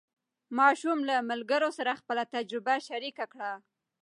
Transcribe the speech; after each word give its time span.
ماشوم 0.57 0.99
له 1.09 1.15
ملګرو 1.29 1.69
سره 1.77 1.99
خپله 1.99 2.23
تجربه 2.35 2.75
شریکه 2.87 3.25
کړه 3.33 3.51